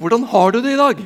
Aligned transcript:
Hvordan 0.00 0.24
har 0.24 0.52
du 0.52 0.60
det 0.64 0.72
i 0.72 0.80
dag? 0.80 1.02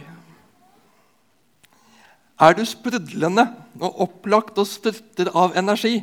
Er 2.37 2.55
du 2.55 2.63
sprudlende 2.69 3.47
og 3.81 4.03
opplagt 4.07 4.59
og 4.61 4.69
styrter 4.69 5.33
av 5.35 5.57
energi? 5.59 5.99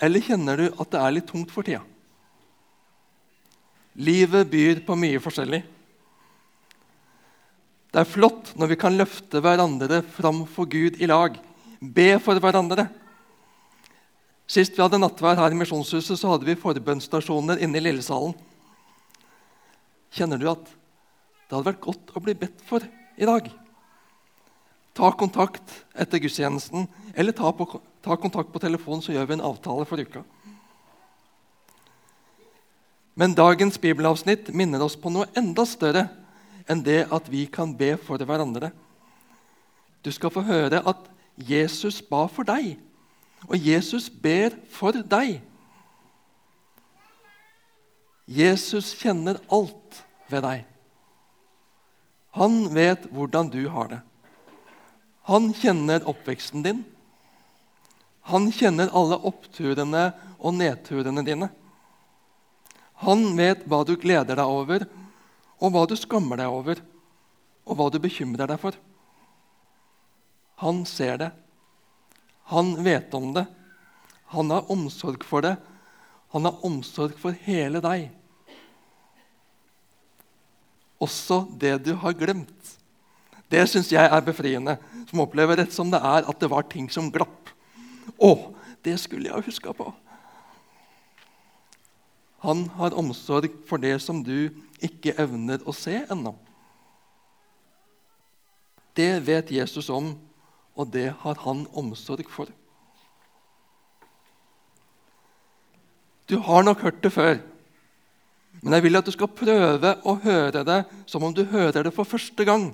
Eller 0.00 0.24
kjenner 0.24 0.60
du 0.60 0.66
at 0.70 0.92
det 0.92 1.00
er 1.00 1.16
litt 1.16 1.28
tungt 1.30 1.52
for 1.52 1.66
tida? 1.66 1.82
Livet 4.00 4.48
byr 4.48 4.84
på 4.86 4.96
mye 4.96 5.20
forskjellig. 5.20 5.60
Det 7.90 7.98
er 7.98 8.06
flott 8.06 8.52
når 8.54 8.70
vi 8.70 8.78
kan 8.78 8.94
løfte 8.94 9.42
hverandre 9.42 10.04
fram 10.14 10.44
for 10.46 10.70
Gud 10.70 11.00
i 11.02 11.08
lag, 11.10 11.34
be 11.80 12.12
for 12.22 12.38
hverandre. 12.38 12.86
Sist 14.50 14.76
vi 14.76 14.82
hadde 14.82 15.00
nattvær 15.00 15.38
her 15.40 15.50
i 15.50 15.58
Misjonshuset, 15.58 16.14
så 16.18 16.30
hadde 16.30 16.46
vi 16.46 16.58
forbønnsstasjoner 16.58 17.58
inne 17.62 17.80
i 17.80 17.82
Lillesalen. 17.82 18.36
Kjenner 20.14 20.38
du 20.38 20.46
at 20.50 20.70
det 21.50 21.56
hadde 21.56 21.66
vært 21.66 21.82
godt 21.82 22.12
å 22.14 22.20
bli 22.22 22.36
bedt 22.38 22.60
for 22.62 22.84
i 23.18 23.26
dag? 23.26 23.48
Ta 24.94 25.08
kontakt 25.18 25.72
etter 25.98 26.22
gudstjenesten, 26.22 26.86
eller 27.18 27.34
ta, 27.34 27.50
på, 27.50 27.66
ta 28.06 28.14
kontakt 28.14 28.52
på 28.54 28.62
telefon, 28.62 29.02
så 29.02 29.10
gjør 29.10 29.26
vi 29.26 29.34
en 29.34 29.42
avtale 29.48 29.86
for 29.90 29.98
uka. 29.98 30.22
Men 33.18 33.34
dagens 33.34 33.80
bibelavsnitt 33.82 34.52
minner 34.54 34.86
oss 34.86 34.94
på 34.94 35.10
noe 35.10 35.26
enda 35.34 35.66
større 35.66 36.06
enn 36.70 36.86
det 36.86 37.02
at 37.10 37.26
vi 37.32 37.48
kan 37.50 37.74
be 37.74 37.96
for 37.98 38.22
hverandre. 38.22 38.70
Du 40.06 40.14
skal 40.14 40.30
få 40.30 40.46
høre 40.46 40.84
at 40.86 41.10
Jesus 41.34 41.98
ba 41.98 42.28
for 42.30 42.46
deg, 42.46 42.76
og 43.50 43.58
Jesus 43.58 44.06
ber 44.06 44.54
for 44.70 44.94
deg. 45.02 45.40
Jesus 48.30 48.94
kjenner 48.94 49.42
alt 49.50 50.04
ved 50.30 50.46
deg. 50.46 50.69
Han 52.36 52.74
vet 52.74 53.08
hvordan 53.10 53.50
du 53.50 53.64
har 53.68 53.88
det. 53.90 54.00
Han 55.30 55.52
kjenner 55.54 56.06
oppveksten 56.08 56.62
din. 56.62 56.84
Han 58.30 58.50
kjenner 58.52 58.92
alle 58.94 59.18
oppturene 59.26 60.10
og 60.38 60.54
nedturene 60.54 61.24
dine. 61.26 61.50
Han 63.02 63.32
vet 63.36 63.64
hva 63.66 63.82
du 63.88 63.96
gleder 63.96 64.36
deg 64.38 64.46
over, 64.46 64.84
og 65.60 65.72
hva 65.74 65.86
du 65.88 65.96
skammer 65.98 66.40
deg 66.40 66.52
over, 66.52 66.80
og 67.64 67.78
hva 67.78 67.88
du 67.92 67.98
bekymrer 68.02 68.50
deg 68.50 68.60
for. 68.60 68.76
Han 70.60 70.84
ser 70.84 71.16
det. 71.20 71.30
Han 72.52 72.74
vet 72.84 73.14
om 73.16 73.32
det. 73.32 73.46
Han 74.34 74.50
har 74.52 74.70
omsorg 74.70 75.24
for 75.24 75.42
det. 75.46 75.56
Han 76.34 76.44
har 76.46 76.64
omsorg 76.66 77.16
for 77.18 77.34
hele 77.46 77.80
deg. 77.82 78.10
Også 81.00 81.42
det 81.60 81.78
du 81.86 81.94
har 81.96 82.16
glemt. 82.16 82.76
Det 83.50 83.64
syns 83.66 83.90
jeg 83.90 84.06
er 84.06 84.22
befriende, 84.22 84.76
som 85.10 85.24
opplever 85.24 85.58
rett 85.58 85.72
som 85.74 85.90
det 85.90 85.98
er 85.98 86.28
at 86.28 86.38
det 86.38 86.50
var 86.52 86.68
ting 86.70 86.86
som 86.92 87.08
glapp. 87.10 87.50
Å, 88.20 88.52
det 88.84 88.94
skulle 89.00 89.26
jeg 89.26 89.34
ha 89.34 89.42
huska 89.42 89.74
på. 89.74 89.88
Han 92.44 92.68
har 92.78 92.96
omsorg 92.96 93.50
for 93.68 93.82
det 93.82 93.96
som 94.00 94.22
du 94.24 94.52
ikke 94.80 95.16
evner 95.20 95.60
å 95.68 95.74
se 95.76 95.98
ennå. 96.06 96.32
Det 98.96 99.12
vet 99.26 99.52
Jesus 99.52 99.90
om, 99.92 100.14
og 100.76 100.88
det 100.94 101.10
har 101.22 101.42
han 101.44 101.66
omsorg 101.76 102.28
for. 102.32 102.48
Du 106.30 106.38
har 106.38 106.62
nok 106.62 106.84
hørt 106.86 107.02
det 107.02 107.12
før, 107.12 107.40
men 108.60 108.76
jeg 108.76 108.84
vil 108.84 108.98
at 108.98 109.06
du 109.08 109.12
skal 109.14 109.32
prøve 109.32 109.94
å 110.04 110.16
høre 110.20 110.64
det 110.68 110.82
som 111.08 111.24
om 111.24 111.32
du 111.34 111.46
hører 111.48 111.86
det 111.86 111.94
for 111.96 112.08
første 112.08 112.44
gang. 112.44 112.70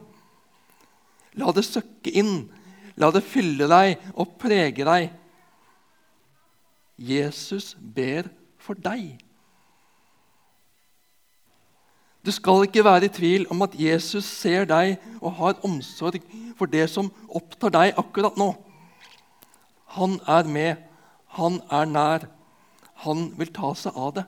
La 1.38 1.52
det 1.54 1.66
søkke 1.66 2.10
inn, 2.10 2.48
la 2.98 3.12
det 3.14 3.22
fylle 3.26 3.68
deg 3.70 4.08
og 4.16 4.34
prege 4.40 4.86
deg. 4.88 5.12
Jesus 6.96 7.74
ber 7.78 8.26
for 8.58 8.78
deg. 8.80 9.14
Du 12.26 12.32
skal 12.34 12.64
ikke 12.66 12.82
være 12.82 13.06
i 13.06 13.14
tvil 13.14 13.44
om 13.54 13.62
at 13.62 13.76
Jesus 13.78 14.26
ser 14.26 14.66
deg 14.66 14.96
og 15.20 15.36
har 15.38 15.60
omsorg 15.66 16.24
for 16.58 16.66
det 16.66 16.88
som 16.90 17.12
opptar 17.30 17.70
deg 17.70 18.00
akkurat 18.00 18.34
nå. 18.40 18.48
Han 19.94 20.18
er 20.26 20.48
med, 20.50 20.80
han 21.38 21.60
er 21.70 21.86
nær. 21.86 22.26
Han 23.06 23.28
vil 23.38 23.52
ta 23.54 23.70
seg 23.78 23.94
av 23.94 24.16
det. 24.16 24.24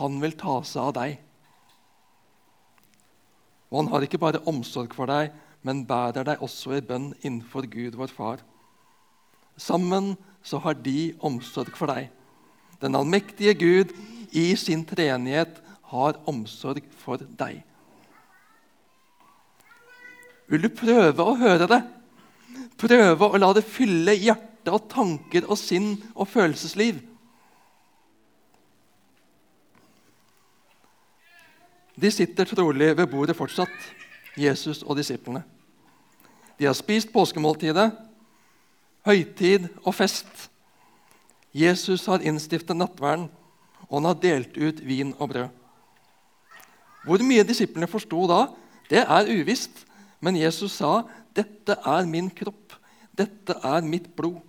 Han 0.00 0.18
vil 0.22 0.34
ta 0.38 0.58
seg 0.66 0.88
av 0.88 0.94
deg. 0.96 1.18
Og 3.70 3.80
han 3.80 3.90
har 3.92 4.06
ikke 4.06 4.20
bare 4.22 4.42
omsorg 4.50 4.94
for 4.94 5.10
deg, 5.10 5.32
men 5.64 5.86
bærer 5.88 6.26
deg 6.26 6.42
også 6.44 6.76
i 6.76 6.84
bønn 6.84 7.12
innenfor 7.22 7.66
Gud, 7.70 7.96
vår 7.98 8.12
Far. 8.14 8.42
Sammen 9.56 10.14
så 10.44 10.60
har 10.62 10.76
de 10.78 11.14
omsorg 11.24 11.72
for 11.78 11.90
deg. 11.90 12.10
Den 12.82 12.98
allmektige 12.98 13.54
Gud 13.56 13.94
i 14.34 14.50
sin 14.58 14.82
treenighet 14.86 15.60
har 15.94 16.18
omsorg 16.30 16.84
for 17.00 17.22
deg. 17.38 17.62
Vil 20.50 20.66
du 20.66 20.70
prøve 20.74 21.24
å 21.24 21.36
høre 21.40 21.68
det? 21.70 21.80
Prøve 22.78 23.30
å 23.30 23.40
la 23.40 23.52
det 23.56 23.64
fylle 23.64 24.16
hjerte 24.18 24.74
og 24.74 24.88
tanker 24.92 25.46
og 25.48 25.58
sinn 25.60 25.94
og 26.12 26.28
følelsesliv? 26.28 27.00
De 32.04 32.10
sitter 32.12 32.44
trolig 32.44 32.90
ved 32.98 33.06
bordet 33.08 33.32
fortsatt, 33.36 33.72
Jesus 34.36 34.82
og 34.82 34.98
disiplene. 34.98 35.40
De 36.58 36.66
har 36.68 36.74
spist 36.76 37.08
påskemåltidet, 37.14 37.94
høytid 39.08 39.70
og 39.86 39.94
fest. 39.96 40.50
Jesus 41.56 42.04
har 42.10 42.20
innstiftet 42.20 42.76
nattverden, 42.76 43.30
og 43.88 43.94
han 43.96 44.08
har 44.10 44.18
delt 44.20 44.58
ut 44.58 44.82
vin 44.84 45.14
og 45.16 45.30
brød. 45.32 45.48
Hvor 47.08 47.24
mye 47.24 47.46
disiplene 47.48 47.88
forsto 47.88 48.26
da, 48.28 48.40
det 48.90 49.06
er 49.06 49.30
uvisst. 49.40 49.86
Men 50.20 50.36
Jesus 50.36 50.72
sa, 50.72 51.02
'Dette 51.36 51.76
er 51.84 52.04
min 52.06 52.30
kropp. 52.30 52.72
Dette 53.16 53.56
er 53.64 53.80
mitt 53.80 54.16
blod.' 54.16 54.42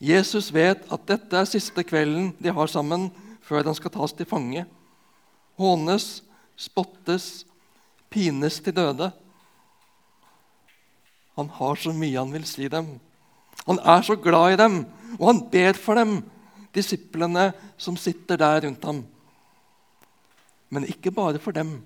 Jesus 0.00 0.54
vet 0.54 0.86
at 0.92 1.08
dette 1.08 1.36
er 1.36 1.44
siste 1.44 1.82
kvelden 1.82 2.36
de 2.38 2.52
har 2.52 2.66
sammen 2.66 3.10
før 3.42 3.62
han 3.62 3.74
skal 3.74 3.90
tas 3.90 4.12
til 4.12 4.26
fange. 4.26 4.66
Hånes, 5.60 6.22
spottes, 6.56 7.44
pines 8.12 8.60
til 8.60 8.76
døde. 8.76 9.10
Han 11.36 11.48
har 11.48 11.80
så 11.80 11.92
mye 11.96 12.18
han 12.18 12.32
vil 12.34 12.44
si 12.48 12.68
dem. 12.68 12.94
Han 13.66 13.78
er 13.78 14.02
så 14.04 14.16
glad 14.16 14.54
i 14.54 14.60
dem, 14.60 14.82
og 15.18 15.26
han 15.28 15.42
ber 15.52 15.78
for 15.78 15.98
dem, 15.98 16.20
disiplene 16.74 17.52
som 17.76 17.96
sitter 18.00 18.40
der 18.40 18.64
rundt 18.64 18.84
ham. 18.84 19.02
Men 20.72 20.88
ikke 20.88 21.12
bare 21.12 21.38
for 21.38 21.52
dem, 21.52 21.82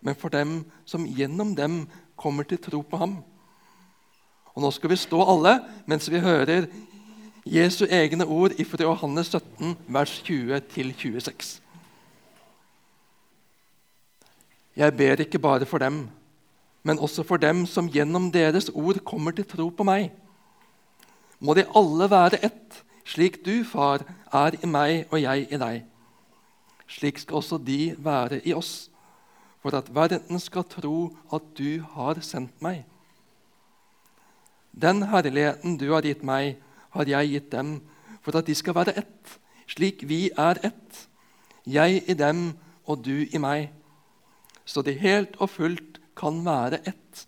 men 0.00 0.18
for 0.18 0.28
dem 0.28 0.62
som 0.84 1.06
gjennom 1.06 1.54
dem 1.56 1.86
kommer 2.16 2.44
til 2.44 2.60
tro 2.60 2.82
på 2.82 3.00
ham. 3.00 3.16
Og 4.52 4.62
Nå 4.62 4.70
skal 4.70 4.92
vi 4.92 5.00
stå 5.00 5.22
alle 5.24 5.56
mens 5.88 6.10
vi 6.12 6.20
hører 6.20 6.68
Jesu 7.48 7.86
egne 7.88 8.26
ord 8.28 8.52
fra 8.68 8.84
Johannes 8.84 9.32
17, 9.32 9.76
vers 9.88 10.12
20-26. 10.28 11.61
Jeg 14.76 14.96
ber 14.96 15.20
ikke 15.20 15.38
bare 15.38 15.66
for 15.66 15.78
dem, 15.78 16.08
men 16.82 16.98
også 16.98 17.22
for 17.22 17.36
dem 17.36 17.66
som 17.66 17.90
gjennom 17.92 18.30
deres 18.32 18.70
ord 18.74 19.02
kommer 19.04 19.30
til 19.36 19.44
tro 19.44 19.68
på 19.68 19.84
meg. 19.84 20.10
Må 21.40 21.54
de 21.54 21.66
alle 21.76 22.08
være 22.10 22.40
ett, 22.44 22.78
slik 23.04 23.42
du, 23.44 23.64
far, 23.64 24.04
er 24.32 24.56
i 24.62 24.66
meg 24.66 25.10
og 25.10 25.20
jeg 25.20 25.48
i 25.50 25.58
deg. 25.60 25.82
Slik 26.88 27.18
skal 27.18 27.40
også 27.42 27.58
de 27.58 27.94
være 27.98 28.40
i 28.48 28.54
oss, 28.54 28.88
for 29.60 29.76
at 29.76 29.92
verden 29.94 30.40
skal 30.40 30.64
tro 30.64 31.12
at 31.32 31.44
du 31.58 31.82
har 31.94 32.20
sendt 32.24 32.56
meg. 32.64 32.84
Den 34.72 35.02
herligheten 35.02 35.76
du 35.76 35.90
har 35.92 36.06
gitt 36.06 36.24
meg, 36.24 36.56
har 36.90 37.08
jeg 37.08 37.28
gitt 37.28 37.52
dem, 37.52 37.76
for 38.22 38.36
at 38.38 38.46
de 38.46 38.54
skal 38.54 38.74
være 38.74 38.96
ett, 39.04 39.36
slik 39.68 40.02
vi 40.08 40.30
er 40.38 40.58
ett, 40.64 41.06
jeg 41.66 42.02
i 42.08 42.16
dem 42.16 42.52
og 42.86 43.04
du 43.04 43.26
i 43.28 43.38
meg, 43.38 43.68
så 44.64 44.82
de 44.82 44.94
helt 44.98 45.36
og 45.40 45.50
fullt 45.50 46.00
kan 46.18 46.42
være 46.46 46.82
ett. 46.86 47.26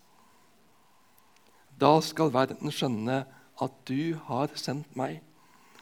Da 1.79 1.97
skal 2.01 2.31
verden 2.33 2.71
skjønne 2.71 3.23
at 3.61 3.73
du 3.87 4.15
har 4.27 4.53
sendt 4.59 4.95
meg, 4.95 5.19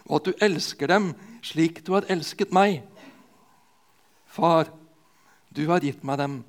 og 0.06 0.20
at 0.20 0.30
du 0.30 0.46
elsker 0.46 0.90
dem 0.90 1.12
slik 1.46 1.84
du 1.86 1.94
har 1.96 2.08
elsket 2.12 2.54
meg. 2.56 2.82
Far, 4.26 4.72
du 5.54 5.66
har 5.70 5.84
gitt 5.86 6.04
meg 6.04 6.18
dem, 6.22 6.40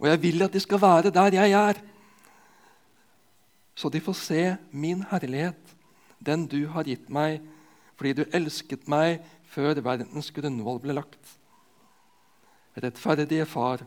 og 0.00 0.08
jeg 0.10 0.22
vil 0.22 0.42
at 0.46 0.54
de 0.54 0.62
skal 0.62 0.82
være 0.82 1.14
der 1.14 1.36
jeg 1.38 1.54
er. 1.54 1.78
Så 3.74 3.88
de 3.88 4.02
får 4.02 4.18
se 4.18 4.42
min 4.72 5.04
herlighet, 5.10 5.76
den 6.18 6.46
du 6.50 6.66
har 6.74 6.88
gitt 6.88 7.08
meg, 7.08 7.38
fordi 7.96 8.12
du 8.18 8.24
elsket 8.34 8.88
meg 8.90 9.20
før 9.50 9.78
verdens 9.84 10.30
grunnvoll 10.34 10.80
ble 10.82 10.96
lagt. 10.98 11.36
Rettferdige 12.80 13.46
Far, 13.46 13.84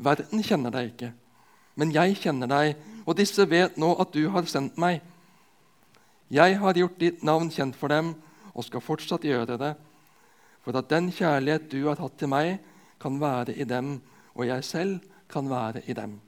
Verden 0.00 0.40
kjenner 0.44 0.72
deg 0.72 0.94
ikke, 0.94 1.10
men 1.76 1.92
jeg 1.92 2.16
kjenner 2.22 2.48
deg, 2.48 2.78
og 3.04 3.16
disse 3.18 3.44
vet 3.48 3.76
nå 3.80 3.92
at 4.00 4.12
du 4.14 4.22
har 4.32 4.48
sendt 4.48 4.78
meg. 4.80 5.02
Jeg 6.32 6.56
har 6.62 6.78
gjort 6.78 6.98
ditt 7.00 7.24
navn 7.26 7.50
kjent 7.52 7.76
for 7.76 7.92
dem 7.92 8.14
og 8.54 8.64
skal 8.64 8.84
fortsatt 8.84 9.26
gjøre 9.26 9.58
det, 9.60 9.74
for 10.64 10.76
at 10.76 10.88
den 10.92 11.10
kjærlighet 11.12 11.68
du 11.72 11.82
har 11.88 12.00
hatt 12.00 12.16
til 12.20 12.32
meg, 12.32 12.58
kan 13.00 13.16
være 13.20 13.54
i 13.56 13.64
dem, 13.64 13.98
og 14.36 14.44
jeg 14.48 14.64
selv 14.64 14.98
kan 15.28 15.48
være 15.50 15.82
i 15.88 15.96
dem. 15.96 16.18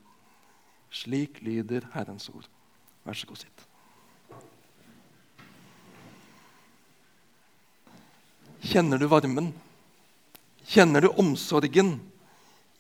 Slik 0.93 1.41
lyder 1.45 1.89
Herrens 1.95 2.29
ord. 2.33 2.49
Vær 3.05 3.17
så 3.17 3.27
god, 3.29 3.41
sitt. 3.41 3.69
Kjenner 8.63 9.01
du 9.01 9.09
varmen? 9.11 9.53
Kjenner 10.69 11.05
du 11.05 11.11
omsorgen? 11.19 11.97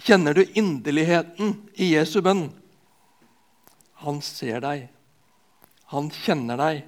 Kjenner 0.02 0.34
du 0.34 0.42
inderligheten 0.58 1.54
i 1.78 1.92
Jesu 1.92 2.18
bønn? 2.24 2.48
Han 4.02 4.18
ser 4.24 4.58
deg. 4.64 4.88
Han 5.92 6.10
kjenner 6.10 6.58
deg. 6.58 6.82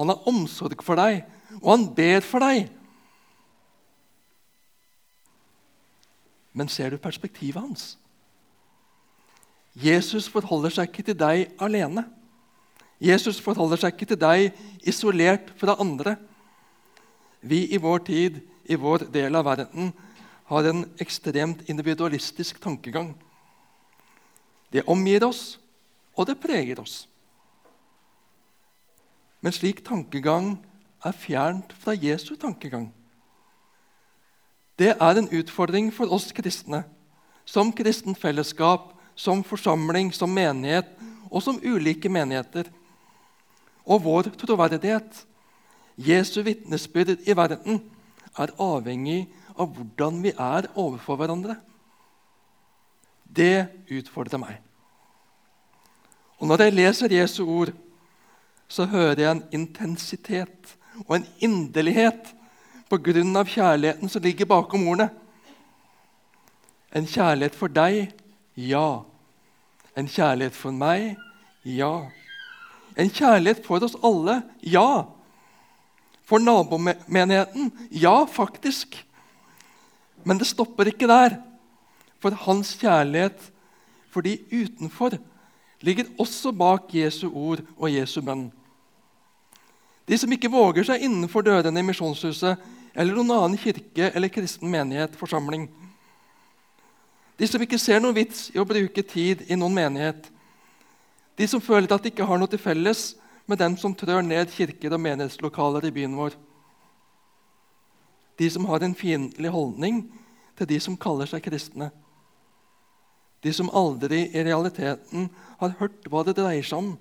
Han 0.00 0.12
har 0.12 0.28
omsorg 0.28 0.80
for 0.84 0.96
deg, 1.00 1.24
og 1.60 1.68
han 1.74 1.86
ber 1.96 2.24
for 2.24 2.44
deg. 2.44 2.70
Men 6.56 6.72
ser 6.72 6.92
du 6.92 7.00
perspektivet 7.00 7.60
hans? 7.60 7.96
Jesus 9.76 10.28
forholder 10.32 10.72
seg 10.72 10.88
ikke 10.88 11.04
til 11.10 11.18
deg 11.20 11.50
alene. 11.60 12.06
Jesus 13.02 13.36
forholder 13.44 13.82
seg 13.82 13.92
ikke 13.92 14.08
til 14.14 14.20
deg 14.20 14.88
isolert 14.88 15.52
fra 15.60 15.76
andre. 15.82 16.16
Vi 17.44 17.66
i 17.76 17.80
vår 17.80 18.04
tid, 18.06 18.40
i 18.64 18.78
vår 18.80 19.10
del 19.12 19.36
av 19.36 19.44
verden, 19.44 19.92
har 20.46 20.68
en 20.68 20.84
ekstremt 21.02 21.64
individualistisk 21.70 22.60
tankegang. 22.62 23.14
Det 24.72 24.86
omgir 24.86 25.24
oss, 25.26 25.58
og 26.14 26.26
det 26.26 26.38
preger 26.40 26.80
oss. 26.80 27.06
Men 29.42 29.54
slik 29.54 29.82
tankegang 29.86 30.56
er 31.04 31.14
fjernt 31.14 31.74
fra 31.78 31.94
Jesu 31.94 32.34
tankegang. 32.36 32.88
Det 34.78 34.92
er 34.92 35.18
en 35.18 35.28
utfordring 35.32 35.92
for 35.94 36.10
oss 36.12 36.32
kristne, 36.36 36.84
som 37.46 37.72
kristent 37.72 38.18
fellesskap, 38.18 38.92
som 39.16 39.44
forsamling, 39.44 40.12
som 40.12 40.30
menighet 40.30 40.90
og 41.30 41.42
som 41.42 41.60
ulike 41.64 42.10
menigheter. 42.12 42.68
Og 43.86 44.02
vår 44.04 44.30
troverdighet, 44.36 45.24
Jesu 45.96 46.42
vitnesbyrd 46.44 47.22
i 47.24 47.36
verden, 47.36 47.80
er 48.36 48.52
avhengig 48.60 49.24
av 49.58 49.72
hvordan 49.74 50.20
vi 50.24 50.32
er 50.32 50.68
overfor 50.74 51.18
hverandre. 51.20 51.56
Det 53.26 53.66
utfordrer 53.90 54.40
meg. 54.40 54.60
Og 56.38 56.48
Når 56.48 56.62
jeg 56.62 56.72
leser 56.72 57.12
Jesu 57.12 57.44
ord, 57.44 57.72
så 58.68 58.84
hører 58.84 59.20
jeg 59.20 59.30
en 59.30 59.44
intensitet 59.52 60.76
og 61.06 61.16
en 61.16 61.26
inderlighet 61.38 62.34
på 62.90 62.98
grunn 63.02 63.36
av 63.36 63.48
kjærligheten 63.50 64.10
som 64.10 64.22
ligger 64.22 64.48
bakom 64.48 64.88
ordene. 64.88 65.10
En 66.92 67.06
kjærlighet 67.06 67.56
for 67.56 67.72
deg 67.72 68.12
ja. 68.56 69.02
En 69.96 70.08
kjærlighet 70.08 70.56
for 70.56 70.72
meg 70.76 71.16
ja. 71.66 72.08
En 72.96 73.10
kjærlighet 73.12 73.64
for 73.66 73.84
oss 73.84 73.96
alle 74.04 74.40
ja. 74.62 75.04
For 76.26 76.42
nabomenigheten 76.42 77.70
ja, 77.90 78.24
faktisk. 78.26 78.96
Men 80.26 80.40
det 80.40 80.48
stopper 80.50 80.90
ikke 80.90 81.08
der. 81.08 81.38
For 82.18 82.34
hans 82.46 82.74
kjærlighet 82.80 83.52
for 84.10 84.24
de 84.24 84.38
utenfor 84.50 85.18
ligger 85.84 86.08
også 86.18 86.50
bak 86.56 86.94
Jesu 86.96 87.28
ord 87.28 87.62
og 87.76 87.92
Jesu 87.92 88.22
bønn. 88.24 88.48
De 90.08 90.18
som 90.18 90.32
ikke 90.32 90.50
våger 90.50 90.86
seg 90.86 91.02
innenfor 91.04 91.44
dørene 91.44 91.82
i 91.82 91.86
Misjonshuset 91.86 92.62
eller 92.96 93.18
noen 93.18 93.34
annen 93.34 93.60
kirke 93.60 94.08
eller 94.14 94.32
kristen 94.32 94.70
menighet, 94.72 95.18
forsamling. 95.18 95.66
De 97.36 97.46
som 97.50 97.60
ikke 97.60 97.78
ser 97.78 98.00
noen 98.00 98.16
vits 98.16 98.48
i 98.54 98.60
å 98.62 98.64
bruke 98.64 99.04
tid 99.04 99.44
i 99.50 99.58
noen 99.58 99.76
menighet. 99.76 100.30
De 101.36 101.46
som 101.50 101.60
føler 101.60 101.92
at 101.92 102.02
de 102.06 102.14
ikke 102.14 102.24
har 102.24 102.40
noe 102.40 102.48
til 102.48 102.62
felles 102.62 103.10
med 103.46 103.60
dem 103.60 103.76
som 103.76 103.94
trør 103.94 104.24
ned 104.24 104.48
kirker 104.54 104.96
og 104.96 105.02
menighetslokaler 105.04 105.84
i 105.84 105.92
byen 105.98 106.16
vår 106.16 106.38
de 108.38 108.50
som 108.50 108.66
har 108.68 108.84
en 108.84 108.94
fiendtlig 108.94 109.50
holdning 109.52 110.02
til 110.56 110.68
de 110.68 110.78
som 110.80 110.96
kaller 111.00 111.28
seg 111.28 111.44
kristne. 111.44 111.90
De 113.44 113.52
som 113.54 113.70
aldri 113.70 114.26
i 114.32 114.44
realiteten 114.44 115.28
har 115.60 115.76
hørt 115.80 116.08
hva 116.10 116.24
det 116.26 116.36
dreier 116.38 116.66
seg 116.66 116.82
om. 116.82 116.94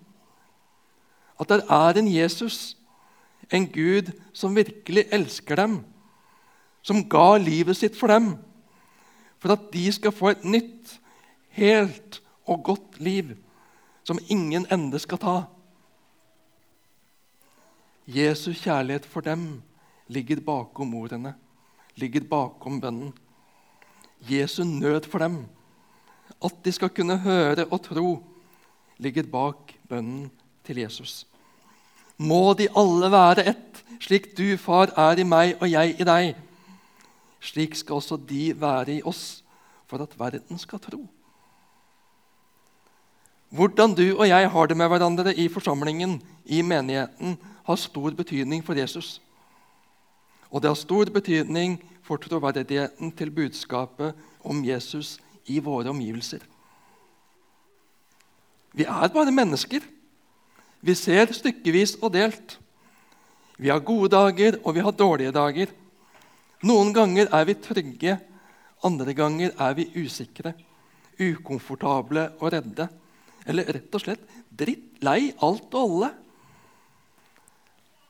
At 1.40 1.52
det 1.52 1.64
er 1.72 2.00
en 2.00 2.12
Jesus, 2.12 2.78
en 3.52 3.68
Gud 3.68 4.12
som 4.34 4.56
virkelig 4.56 5.08
elsker 5.16 5.60
dem, 5.60 5.80
som 6.86 7.04
ga 7.10 7.36
livet 7.42 7.80
sitt 7.80 7.98
for 7.98 8.12
dem, 8.14 8.36
for 9.42 9.56
at 9.56 9.68
de 9.74 9.88
skal 9.94 10.14
få 10.16 10.32
et 10.32 10.46
nytt, 10.46 11.00
helt 11.56 12.20
og 12.46 12.64
godt 12.68 12.98
liv 13.00 13.32
som 14.06 14.20
ingen 14.30 14.68
ende 14.72 15.00
skal 15.00 15.22
ta. 15.22 15.36
Jesu 18.06 18.52
kjærlighet 18.54 19.06
for 19.10 19.26
dem 19.26 19.64
ligger 20.08 20.42
bakom 20.46 20.94
ordene, 20.96 21.34
ligger 21.96 22.26
bakom 22.30 22.80
bønnen. 22.82 23.14
Jesu 24.30 24.64
nød 24.64 25.10
for 25.10 25.20
dem, 25.20 25.46
at 26.44 26.56
de 26.64 26.72
skal 26.72 26.90
kunne 26.90 27.18
høre 27.22 27.66
og 27.66 27.82
tro, 27.86 28.10
ligger 28.98 29.28
bak 29.30 29.76
bønnen 29.90 30.30
til 30.66 30.82
Jesus. 30.82 31.26
Må 32.18 32.54
de 32.54 32.70
alle 32.76 33.12
være 33.12 33.48
ett, 33.52 33.82
slik 34.00 34.32
du, 34.38 34.56
far, 34.58 34.94
er 34.98 35.20
i 35.20 35.28
meg 35.28 35.58
og 35.60 35.70
jeg 35.70 35.98
i 36.00 36.08
deg. 36.08 36.36
Slik 37.44 37.76
skal 37.76 38.00
også 38.00 38.18
de 38.18 38.54
være 38.60 39.00
i 39.00 39.04
oss, 39.04 39.44
for 39.86 40.02
at 40.02 40.16
verden 40.20 40.60
skal 40.60 40.82
tro. 40.82 41.04
Hvordan 43.56 43.94
du 43.96 44.08
og 44.16 44.26
jeg 44.28 44.50
har 44.52 44.68
det 44.68 44.78
med 44.78 44.90
hverandre 44.90 45.36
i 45.36 45.48
forsamlingen, 45.52 46.18
i 46.46 46.62
menigheten, 46.62 47.38
har 47.66 47.76
stor 47.80 48.12
betydning 48.12 48.64
for 48.66 48.78
Jesus. 48.78 49.22
Og 50.52 50.62
det 50.62 50.70
har 50.72 50.80
stor 50.80 51.10
betydning 51.14 51.78
for 52.06 52.22
troverdigheten 52.22 53.12
til 53.18 53.32
budskapet 53.34 54.14
om 54.46 54.62
Jesus 54.66 55.18
i 55.50 55.60
våre 55.60 55.90
omgivelser. 55.90 56.44
Vi 58.76 58.84
er 58.84 59.14
bare 59.14 59.32
mennesker. 59.32 59.82
Vi 60.86 60.94
ser 60.94 61.32
stykkevis 61.34 61.96
og 62.02 62.14
delt. 62.14 62.58
Vi 63.58 63.72
har 63.72 63.80
gode 63.80 64.12
dager, 64.12 64.60
og 64.64 64.76
vi 64.76 64.84
har 64.84 64.92
dårlige 64.92 65.32
dager. 65.32 65.72
Noen 66.66 66.92
ganger 66.94 67.30
er 67.32 67.46
vi 67.48 67.56
trygge, 67.62 68.18
andre 68.84 69.14
ganger 69.16 69.54
er 69.62 69.74
vi 69.78 69.88
usikre, 69.96 70.54
ukomfortable 71.20 72.28
og 72.40 72.52
redde. 72.54 72.90
Eller 73.48 73.70
rett 73.78 73.96
og 73.96 74.04
slett 74.04 74.26
drittlei 74.50 75.32
alt 75.44 75.74
og 75.74 75.82
alle. 75.82 76.12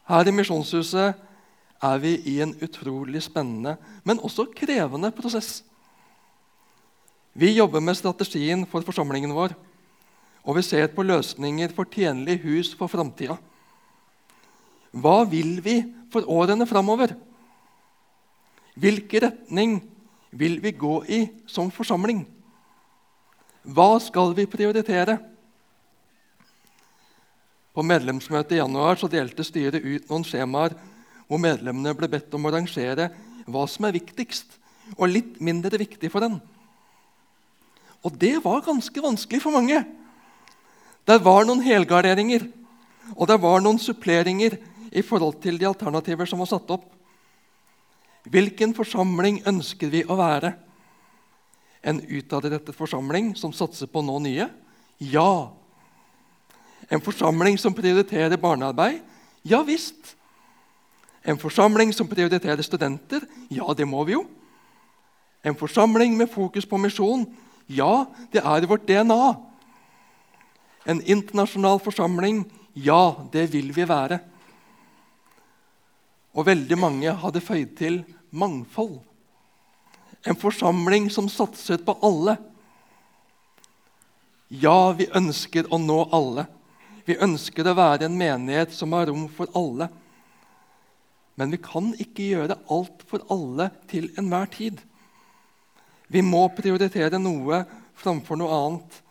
Her 0.10 0.30
i 0.30 0.34
Misjonshuset 0.34 1.25
er 1.84 1.98
vi 2.00 2.16
i 2.32 2.40
en 2.44 2.54
utrolig 2.64 3.22
spennende, 3.24 3.76
men 4.04 4.22
også 4.24 4.48
krevende 4.56 5.12
prosess. 5.16 5.64
Vi 7.36 7.52
jobber 7.52 7.84
med 7.84 7.98
strategien 8.00 8.64
for 8.70 8.86
forsamlingen 8.88 9.34
vår, 9.36 9.56
og 10.46 10.56
vi 10.56 10.64
ser 10.64 10.88
på 10.94 11.04
løsninger 11.04 11.74
for 11.76 11.90
tjenlig 11.92 12.40
hus 12.46 12.72
for 12.78 12.88
framtida. 12.88 13.36
Hva 14.96 15.26
vil 15.28 15.60
vi 15.60 15.82
for 16.14 16.24
årene 16.32 16.68
framover? 16.70 17.12
Hvilken 18.76 19.26
retning 19.28 19.76
vil 20.32 20.62
vi 20.64 20.72
gå 20.72 20.96
i 21.12 21.20
som 21.48 21.72
forsamling? 21.72 22.24
Hva 23.66 23.98
skal 24.00 24.36
vi 24.38 24.46
prioritere? 24.48 25.18
På 27.76 27.84
medlemsmøtet 27.84 28.56
i 28.56 28.62
januar 28.62 29.00
delte 29.12 29.44
styret 29.44 29.84
ut 29.84 30.08
noen 30.08 30.24
skjemaer 30.24 30.78
hvor 31.28 31.42
medlemmene 31.42 31.96
ble 31.98 32.10
bedt 32.12 32.34
om 32.38 32.46
å 32.48 32.54
rangere 32.54 33.10
hva 33.46 33.66
som 33.70 33.88
er 33.88 33.96
viktigst, 33.98 34.58
og 34.98 35.10
litt 35.10 35.40
mindre 35.42 35.80
viktig 35.82 36.12
for 36.14 36.22
dem. 36.22 36.38
Og 38.06 38.14
det 38.22 38.38
var 38.44 38.66
ganske 38.66 39.02
vanskelig 39.02 39.42
for 39.42 39.56
mange. 39.56 39.82
Det 41.06 41.18
var 41.26 41.46
noen 41.46 41.64
helgarderinger, 41.66 42.46
og 43.14 43.30
det 43.30 43.38
var 43.42 43.62
noen 43.62 43.82
suppleringer 43.82 44.58
i 44.96 45.02
forhold 45.06 45.40
til 45.42 45.58
de 45.62 45.68
alternativer 45.70 46.30
som 46.30 46.42
var 46.42 46.50
satt 46.50 46.70
opp. 46.74 46.86
Hvilken 48.30 48.74
forsamling 48.78 49.42
ønsker 49.46 49.92
vi 49.94 50.02
å 50.06 50.18
være? 50.18 50.56
En 51.86 52.02
utadrettet 52.02 52.74
forsamling 52.78 53.36
som 53.38 53.54
satser 53.54 53.90
på 53.90 54.02
å 54.02 54.06
nå 54.06 54.18
nye? 54.26 54.48
Ja. 54.98 55.54
En 56.90 57.04
forsamling 57.06 57.60
som 57.62 57.76
prioriterer 57.78 58.42
barnearbeid? 58.42 59.02
Ja 59.46 59.62
visst. 59.66 60.16
En 61.26 61.40
forsamling 61.42 61.94
som 61.94 62.08
prioriterer 62.08 62.62
studenter? 62.62 63.26
Ja, 63.50 63.74
det 63.74 63.88
må 63.90 64.04
vi 64.06 64.14
jo. 64.14 64.26
En 65.46 65.58
forsamling 65.58 66.14
med 66.18 66.30
fokus 66.30 66.66
på 66.66 66.78
misjon? 66.78 67.26
Ja, 67.68 68.06
det 68.32 68.44
er 68.46 68.68
vårt 68.70 68.86
DNA. 68.86 69.36
En 70.86 71.02
internasjonal 71.02 71.82
forsamling. 71.82 72.44
Ja, 72.74 73.16
det 73.34 73.48
vil 73.54 73.72
vi 73.74 73.88
være. 73.90 74.20
Og 76.36 76.46
veldig 76.46 76.78
mange 76.78 77.14
hadde 77.14 77.42
føyd 77.42 77.74
til 77.80 78.02
mangfold. 78.30 79.00
En 80.26 80.38
forsamling 80.38 81.08
som 81.14 81.30
satset 81.30 81.86
på 81.86 81.96
alle. 82.06 82.38
Ja, 84.50 84.92
vi 84.98 85.08
ønsker 85.10 85.70
å 85.74 85.80
nå 85.82 86.04
alle. 86.14 86.46
Vi 87.06 87.18
ønsker 87.22 87.70
å 87.70 87.78
være 87.78 88.10
en 88.10 88.18
menighet 88.18 88.74
som 88.74 88.94
har 88.98 89.10
rom 89.10 89.28
for 89.30 89.50
alle. 89.58 89.90
Men 91.36 91.52
vi 91.52 91.60
kan 91.60 91.92
ikke 92.00 92.30
gjøre 92.32 92.60
alt 92.72 93.04
for 93.10 93.26
alle 93.32 93.70
til 93.92 94.08
enhver 94.20 94.48
tid. 94.52 94.80
Vi 96.08 96.22
må 96.24 96.46
prioritere 96.56 97.20
noe 97.20 97.64
framfor 98.00 98.40
noe 98.40 98.56
annet, 98.56 99.02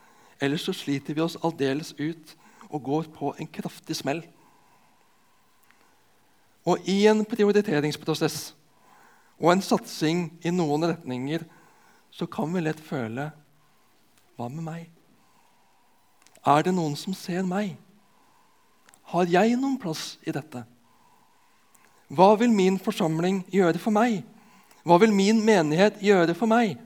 ellers 0.40 0.64
så 0.68 0.74
sliter 0.76 1.16
vi 1.16 1.24
oss 1.24 1.38
aldeles 1.44 1.92
ut 1.98 2.34
og 2.70 2.82
går 2.88 3.10
på 3.14 3.34
en 3.38 3.50
kraftig 3.50 3.96
smell. 3.98 4.22
Og 6.64 6.80
i 6.88 7.04
en 7.10 7.24
prioriteringsprosess 7.28 8.54
og 9.40 9.50
en 9.52 9.64
satsing 9.64 10.26
i 10.46 10.52
noen 10.54 10.86
retninger 10.88 11.44
så 12.14 12.28
kan 12.30 12.52
vi 12.54 12.62
lett 12.64 12.80
føle 12.80 13.32
Hva 14.34 14.48
med 14.50 14.64
meg? 14.66 14.86
Er 16.44 16.64
det 16.64 16.74
noen 16.74 16.96
som 16.98 17.14
ser 17.16 17.44
meg? 17.46 17.76
Har 19.12 19.28
jeg 19.30 19.54
noen 19.60 19.76
plass 19.80 20.16
i 20.26 20.32
dette? 20.34 20.64
Hva 22.08 22.34
vil 22.38 22.52
min 22.52 22.78
forsamling 22.78 23.42
gjøre 23.52 23.80
for 23.80 23.94
meg? 23.94 24.22
Hva 24.84 24.98
vil 25.00 25.14
min 25.14 25.40
menighet 25.44 26.00
gjøre 26.04 26.34
for 26.36 26.50
meg? 26.50 26.76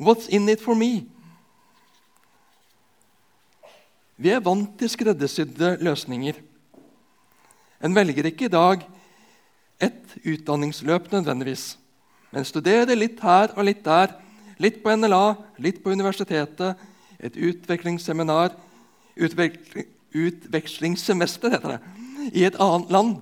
What's 0.00 0.28
in 0.28 0.48
it 0.48 0.62
for 0.62 0.74
me? 0.74 1.04
Vi 4.16 4.30
er 4.30 4.42
vant 4.42 4.74
til 4.78 4.90
skreddersydde 4.90 5.76
løsninger. 5.82 6.40
En 7.84 7.94
velger 7.94 8.26
ikke 8.30 8.48
i 8.48 8.52
dag 8.52 8.84
et 9.82 10.18
utdanningsløp 10.24 11.10
nødvendigvis, 11.12 11.78
men 12.32 12.46
studerer 12.46 12.94
litt 12.98 13.20
her 13.22 13.54
og 13.54 13.66
litt 13.66 13.82
der. 13.84 14.14
Litt 14.62 14.82
på 14.84 14.94
NLA, 14.94 15.34
litt 15.58 15.80
på 15.82 15.90
universitetet, 15.90 16.78
et 17.18 17.34
utvekslingsseminar 17.34 18.54
utveksling, 19.16 19.90
Utvekslingssemester, 20.14 21.50
heter 21.50 21.72
det, 21.72 21.78
i 22.38 22.44
et 22.46 22.54
annet 22.62 22.92
land. 22.94 23.16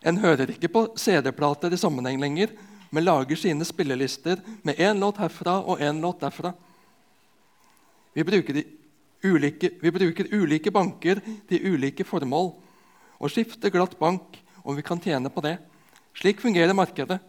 En 0.00 0.16
hører 0.16 0.54
ikke 0.54 0.70
på 0.72 0.86
CD-plater 0.96 1.74
i 1.74 1.78
sammenheng 1.80 2.20
lenger, 2.20 2.54
men 2.90 3.04
lager 3.04 3.38
sine 3.38 3.66
spillelister 3.68 4.40
med 4.66 4.80
én 4.80 4.98
låt 4.98 5.20
herfra 5.20 5.60
og 5.60 5.80
én 5.80 6.00
låt 6.00 6.22
derfra. 6.22 6.54
Vi 8.12 8.24
bruker, 8.24 8.62
ulike, 9.22 9.70
vi 9.80 9.92
bruker 9.94 10.32
ulike 10.34 10.72
banker 10.74 11.20
til 11.48 11.66
ulike 11.74 12.04
formål 12.04 12.54
og 13.20 13.30
skifter 13.30 13.70
glatt 13.70 13.98
bank 14.00 14.40
om 14.64 14.74
vi 14.76 14.82
kan 14.82 15.00
tjene 15.00 15.30
på 15.30 15.44
det. 15.44 15.58
Slik 16.16 16.40
fungerer 16.40 16.74
markedet. 16.74 17.20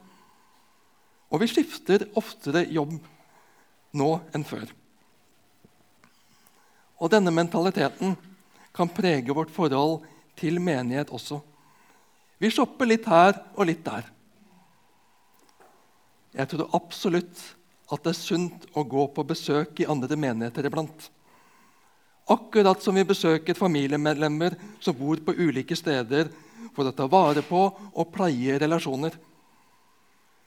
Og 1.31 1.43
vi 1.43 1.51
skifter 1.51 2.07
oftere 2.17 2.65
jobb 2.71 2.97
nå 3.95 4.09
enn 4.33 4.47
før. 4.47 4.65
Og 7.01 7.11
denne 7.11 7.33
mentaliteten 7.33 8.15
kan 8.75 8.91
prege 8.91 9.35
vårt 9.35 9.51
forhold 9.53 10.01
til 10.39 10.59
menighet 10.63 11.11
også. 11.11 11.41
Vi 12.41 12.49
shopper 12.49 12.89
litt 12.89 13.05
her 13.05 13.35
og 13.53 13.67
litt 13.69 13.83
der. 13.85 14.07
Jeg 16.33 16.49
tror 16.49 16.71
absolutt 16.73 17.41
at 17.91 18.01
det 18.01 18.13
er 18.13 18.17
sunt 18.17 18.69
å 18.73 18.85
gå 18.87 19.03
på 19.13 19.25
besøk 19.27 19.81
i 19.83 19.87
andre 19.91 20.17
menigheter 20.17 20.65
iblant. 20.65 21.09
Akkurat 22.31 22.81
som 22.81 22.95
vi 22.95 23.03
besøker 23.05 23.57
familiemedlemmer 23.57 24.55
som 24.79 24.95
bor 24.97 25.19
på 25.21 25.35
ulike 25.35 25.75
steder 25.75 26.31
for 26.73 26.87
å 26.87 26.95
ta 26.95 27.07
vare 27.11 27.43
på 27.45 27.61
og 27.91 28.11
pleie 28.15 28.57
relasjoner. 28.61 29.13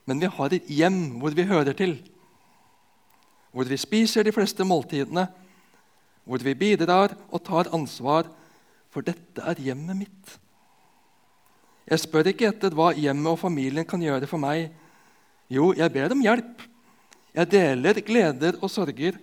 Men 0.09 0.21
vi 0.23 0.31
har 0.35 0.55
et 0.55 0.71
hjem 0.71 1.19
hvor 1.21 1.37
vi 1.37 1.47
hører 1.49 1.77
til, 1.77 1.99
hvor 3.53 3.69
vi 3.71 3.79
spiser 3.79 4.27
de 4.27 4.33
fleste 4.35 4.65
måltidene, 4.67 5.29
hvor 6.25 6.43
vi 6.43 6.57
bidrar 6.59 7.15
og 7.29 7.45
tar 7.45 7.71
ansvar, 7.77 8.27
for 8.91 9.05
dette 9.05 9.43
er 9.45 9.61
hjemmet 9.61 10.05
mitt. 10.05 10.35
Jeg 11.85 12.01
spør 12.01 12.31
ikke 12.31 12.49
etter 12.49 12.73
hva 12.77 12.93
hjemmet 12.97 13.35
og 13.35 13.41
familien 13.43 13.85
kan 13.89 14.01
gjøre 14.01 14.29
for 14.29 14.41
meg. 14.41 14.71
Jo, 15.53 15.73
jeg 15.77 15.93
ber 15.93 16.15
om 16.15 16.23
hjelp. 16.25 16.65
Jeg 17.35 17.51
deler 17.51 18.01
gleder 18.07 18.57
og 18.63 18.71
sorger, 18.71 19.19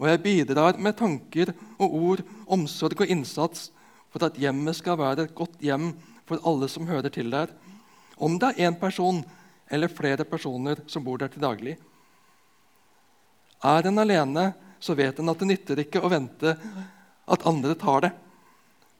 og 0.00 0.06
jeg 0.08 0.22
bidrar 0.22 0.78
med 0.78 0.96
tanker 0.96 1.52
og 1.80 1.96
ord, 1.96 2.22
omsorg 2.46 3.02
og 3.02 3.10
innsats 3.10 3.70
for 4.12 4.26
at 4.26 4.38
hjemmet 4.40 4.76
skal 4.78 4.98
være 5.00 5.26
et 5.26 5.34
godt 5.36 5.58
hjem 5.64 5.92
for 6.28 6.40
alle 6.46 6.68
som 6.70 6.88
hører 6.88 7.10
til 7.12 7.30
der, 7.32 7.50
om 8.20 8.36
det 8.38 8.52
er 8.52 8.68
én 8.68 8.78
person 8.78 9.22
eller 9.70 9.90
flere 9.90 10.26
personer 10.28 10.82
som 10.90 11.04
bor 11.04 11.18
der 11.18 11.30
til 11.32 11.42
daglig. 11.42 11.76
Er 13.64 13.86
en 13.86 13.98
alene, 13.98 14.52
så 14.80 14.96
vet 14.96 15.18
en 15.18 15.32
at 15.32 15.40
det 15.40 15.48
nytter 15.48 15.82
ikke 15.82 16.02
å 16.02 16.10
vente 16.12 16.54
at 17.30 17.46
andre 17.46 17.76
tar 17.78 18.06
det. 18.06 18.12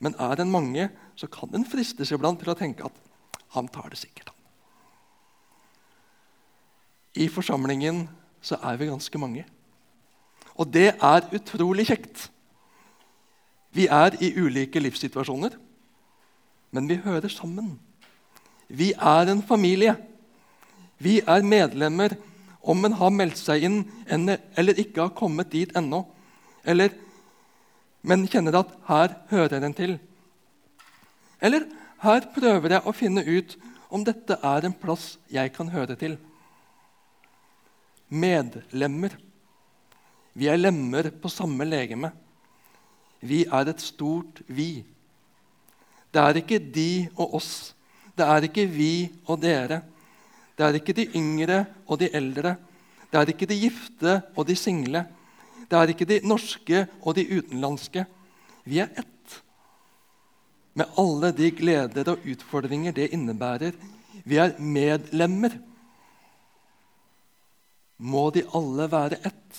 Men 0.00 0.16
er 0.20 0.40
en 0.40 0.52
mange, 0.52 0.88
så 1.20 1.28
kan 1.28 1.52
en 1.52 1.66
fristes 1.68 2.12
iblant 2.14 2.40
til 2.40 2.48
å 2.48 2.56
tenke 2.56 2.86
at 2.86 2.96
han 3.52 3.68
tar 3.68 3.90
det 3.92 3.98
sikkert. 4.00 4.30
I 7.20 7.26
forsamlingen 7.28 8.06
så 8.40 8.56
er 8.64 8.78
vi 8.80 8.88
ganske 8.88 9.20
mange. 9.20 9.44
Og 10.56 10.70
det 10.72 10.94
er 10.94 11.28
utrolig 11.36 11.88
kjekt. 11.90 12.28
Vi 13.76 13.86
er 13.90 14.16
i 14.22 14.32
ulike 14.38 14.80
livssituasjoner, 14.80 15.58
men 16.70 16.88
vi 16.88 17.00
hører 17.04 17.28
sammen. 17.28 17.74
Vi 18.68 18.92
er 18.94 19.30
en 19.30 19.42
familie. 19.42 19.96
Vi 21.02 21.18
er 21.20 21.44
medlemmer 21.44 22.16
om 22.60 22.84
en 22.86 22.96
har 22.96 23.12
meldt 23.12 23.40
seg 23.40 23.64
inn 23.66 23.80
eller 24.08 24.78
ikke 24.78 25.08
har 25.08 25.16
kommet 25.18 25.52
dit 25.52 25.72
ennå. 25.76 26.04
Eller, 26.64 26.94
men 28.02 28.28
kjenner 28.28 28.60
at 28.60 28.72
'her 28.86 29.16
hører 29.28 29.64
en 29.64 29.74
til'. 29.74 29.98
Eller 31.40 31.66
'her 32.00 32.20
prøver 32.34 32.70
jeg 32.70 32.82
å 32.84 32.92
finne 32.92 33.24
ut 33.24 33.56
om 33.90 34.04
dette 34.04 34.38
er 34.42 34.64
en 34.64 34.72
plass 34.72 35.18
jeg 35.30 35.52
kan 35.52 35.68
høre 35.68 35.96
til'. 35.96 36.18
Medlemmer. 38.10 39.16
Vi 40.34 40.46
er 40.46 40.56
lemmer 40.56 41.10
på 41.10 41.28
samme 41.28 41.64
legeme. 41.64 42.12
Vi 43.20 43.44
er 43.44 43.68
et 43.68 43.80
stort 43.80 44.42
vi. 44.48 44.84
Det 46.12 46.20
er 46.20 46.40
ikke 46.40 46.58
de 46.58 47.08
og 47.16 47.34
oss. 47.34 47.74
Det 48.16 48.26
er 48.26 48.42
ikke 48.48 48.66
vi 48.66 49.10
og 49.26 49.40
dere. 49.42 49.82
Det 50.56 50.66
er 50.66 50.74
ikke 50.74 50.96
de 50.96 51.06
yngre 51.16 51.66
og 51.86 52.00
de 52.00 52.10
eldre. 52.12 52.56
Det 53.10 53.20
er 53.20 53.32
ikke 53.32 53.46
de 53.46 53.60
gifte 53.60 54.22
og 54.36 54.46
de 54.46 54.56
single. 54.56 55.06
Det 55.70 55.78
er 55.78 55.92
ikke 55.92 56.08
de 56.08 56.20
norske 56.26 56.86
og 57.02 57.14
de 57.14 57.26
utenlandske. 57.38 58.04
Vi 58.64 58.78
er 58.78 58.90
ett. 58.98 59.40
Med 60.80 60.94
alle 60.96 61.28
de 61.36 61.50
gleder 61.52 62.08
og 62.08 62.22
utfordringer 62.24 62.94
det 62.96 63.10
innebærer. 63.12 63.74
Vi 64.24 64.38
er 64.40 64.54
medlemmer. 64.56 65.58
Må 68.00 68.30
de 68.32 68.46
alle 68.56 68.86
være 68.88 69.18
ett, 69.28 69.58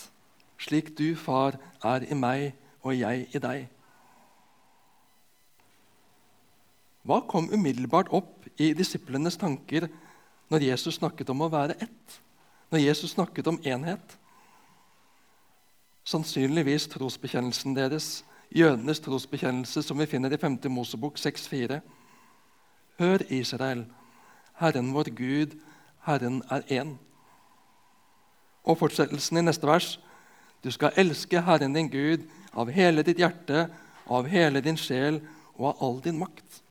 slik 0.57 0.95
du, 0.97 1.13
far, 1.15 1.59
er 1.85 2.07
i 2.09 2.17
meg 2.17 2.55
og 2.81 2.95
jeg 2.97 3.27
i 3.29 3.41
deg. 3.43 3.67
Hva 7.05 7.19
kom 7.29 7.51
umiddelbart 7.53 8.09
opp 8.09 8.49
i 8.57 8.71
disiplenes 8.77 9.37
tanker 9.37 9.91
når 10.49 10.65
Jesus 10.71 10.97
snakket 10.97 11.29
om 11.29 11.45
å 11.45 11.51
være 11.53 11.77
ett? 11.85 12.17
Når 12.73 12.81
Jesus 12.87 13.13
snakket 13.13 13.49
om 13.51 13.61
enhet? 13.61 14.17
Sannsynligvis 16.01 16.89
trosbekjennelsen 16.89 17.77
deres, 17.77 18.23
jødenes 18.55 18.99
trosbekjennelse, 18.99 19.83
som 19.83 19.99
vi 19.99 20.05
finner 20.05 20.33
i 20.33 20.37
5. 20.37 20.59
Mosebok 20.69 21.17
6,4. 21.19 21.79
Hør, 22.99 23.17
Israel, 23.29 23.85
Herren 24.59 24.93
vår 24.93 25.09
Gud, 25.15 25.57
Herren 26.05 26.43
er 26.49 26.61
én. 26.81 26.97
Og 28.63 28.77
fortsettelsen 28.77 29.37
i 29.37 29.41
neste 29.41 29.67
vers. 29.67 29.99
Du 30.63 30.71
skal 30.71 30.91
elske 30.97 31.41
Herren 31.41 31.73
din 31.73 31.89
Gud 31.89 32.27
av 32.53 32.69
hele 32.69 33.03
ditt 33.03 33.17
hjerte, 33.17 33.67
av 34.09 34.27
hele 34.27 34.61
din 34.61 34.77
sjel 34.77 35.21
og 35.55 35.71
av 35.71 35.83
all 35.87 36.01
din 36.03 36.19
makt. 36.19 36.61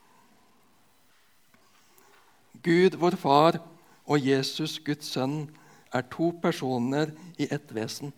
Gud, 2.63 2.97
vår 3.01 3.17
Far, 3.17 3.59
og 4.07 4.27
Jesus, 4.27 4.79
Guds 4.85 5.07
sønn, 5.07 5.49
er 5.95 6.05
to 6.13 6.31
personer 6.43 7.11
i 7.39 7.49
ett 7.51 7.75
vesen. 7.75 8.13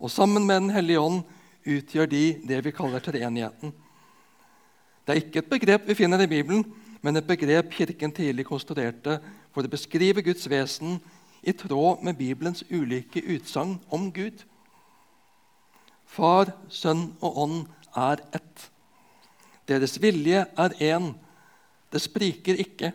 Og 0.00 0.10
sammen 0.10 0.46
med 0.46 0.60
Den 0.60 0.70
hellige 0.70 1.00
ånd 1.00 1.22
utgjør 1.64 2.08
de 2.10 2.24
det 2.46 2.60
vi 2.64 2.72
kaller 2.74 3.02
treenigheten. 3.02 3.72
Det 5.04 5.12
er 5.12 5.20
ikke 5.20 5.42
et 5.42 5.50
begrep 5.50 5.88
vi 5.88 5.96
finner 5.98 6.22
i 6.24 6.30
Bibelen, 6.30 6.64
men 7.04 7.16
et 7.16 7.26
begrep 7.28 7.72
Kirken 7.72 8.12
tidlig 8.12 8.46
konstruerte 8.48 9.18
for 9.52 9.64
å 9.64 9.72
beskrive 9.72 10.24
Guds 10.24 10.48
vesen 10.48 10.98
i 11.44 11.52
tråd 11.52 12.04
med 12.04 12.16
Bibelens 12.16 12.64
ulike 12.70 13.20
utsagn 13.34 13.76
om 13.92 14.08
Gud. 14.12 14.44
Far, 16.08 16.54
Sønn 16.72 17.10
og 17.20 17.38
Ånd 17.44 17.58
er 17.96 18.22
ett. 18.32 18.70
Deres 19.68 19.98
vilje 20.00 20.46
er 20.46 20.76
én. 20.80 21.12
Det 21.92 22.00
spriker 22.02 22.60
ikke. 22.60 22.92